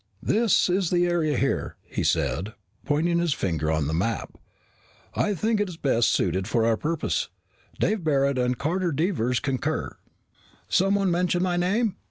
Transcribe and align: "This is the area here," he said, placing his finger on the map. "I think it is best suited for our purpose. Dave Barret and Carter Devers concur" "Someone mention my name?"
"This 0.23 0.67
is 0.67 0.89
the 0.89 1.05
area 1.05 1.37
here," 1.37 1.75
he 1.83 2.03
said, 2.03 2.55
placing 2.87 3.19
his 3.19 3.35
finger 3.35 3.71
on 3.71 3.85
the 3.85 3.93
map. 3.93 4.35
"I 5.13 5.35
think 5.35 5.59
it 5.59 5.69
is 5.69 5.77
best 5.77 6.09
suited 6.09 6.47
for 6.47 6.65
our 6.65 6.75
purpose. 6.75 7.29
Dave 7.79 8.03
Barret 8.03 8.39
and 8.39 8.57
Carter 8.57 8.91
Devers 8.91 9.39
concur" 9.39 9.97
"Someone 10.67 11.11
mention 11.11 11.43
my 11.43 11.55
name?" 11.55 11.97